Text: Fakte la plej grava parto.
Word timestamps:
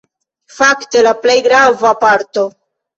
Fakte 0.59 1.05
la 1.09 1.13
plej 1.27 1.37
grava 1.51 1.95
parto. 2.05 2.51